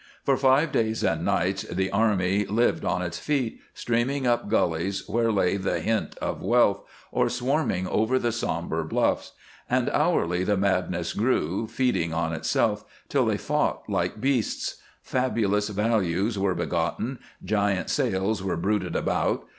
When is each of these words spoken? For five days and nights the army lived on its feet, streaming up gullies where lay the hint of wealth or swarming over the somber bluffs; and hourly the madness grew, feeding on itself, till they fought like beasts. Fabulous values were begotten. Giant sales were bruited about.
For 0.25 0.35
five 0.35 0.71
days 0.71 1.03
and 1.03 1.23
nights 1.23 1.61
the 1.61 1.91
army 1.91 2.43
lived 2.45 2.83
on 2.83 3.03
its 3.03 3.19
feet, 3.19 3.61
streaming 3.75 4.25
up 4.25 4.49
gullies 4.49 5.07
where 5.07 5.31
lay 5.31 5.57
the 5.57 5.79
hint 5.79 6.17
of 6.17 6.41
wealth 6.41 6.81
or 7.11 7.29
swarming 7.29 7.87
over 7.87 8.17
the 8.17 8.31
somber 8.31 8.83
bluffs; 8.83 9.33
and 9.69 9.91
hourly 9.91 10.43
the 10.43 10.57
madness 10.57 11.13
grew, 11.13 11.67
feeding 11.67 12.15
on 12.15 12.33
itself, 12.33 12.83
till 13.09 13.27
they 13.27 13.37
fought 13.37 13.87
like 13.87 14.19
beasts. 14.19 14.77
Fabulous 15.03 15.69
values 15.69 16.35
were 16.35 16.55
begotten. 16.55 17.19
Giant 17.43 17.91
sales 17.91 18.41
were 18.41 18.57
bruited 18.57 18.95
about. 18.95 19.47